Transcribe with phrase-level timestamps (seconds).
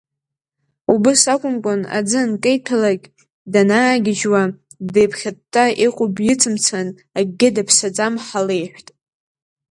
[0.93, 3.05] Убыс акәымкәан, аӡы анкеиҭәалагь,
[3.53, 4.41] данаагьежьуа
[4.93, 6.87] деиԥхьытта иҟоу бицымцан,
[7.19, 8.87] акгьы даԥсаӡам, ҳа леиҳәт.